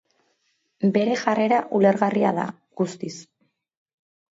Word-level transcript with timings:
Bere 0.95 1.19
jarrera 1.25 1.61
ulergarria 1.83 2.35
da, 2.41 2.49
guztiz. 2.85 3.17